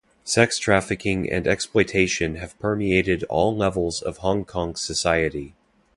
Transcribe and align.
Sex 0.23 0.57
trafficking 0.57 1.29
and 1.29 1.47
exploitation 1.47 2.37
have 2.37 2.57
permeated 2.57 3.23
all 3.25 3.55
levels 3.55 4.01
of 4.01 4.17
Hong 4.17 4.45
Kong 4.45 4.75
society. 4.75 5.53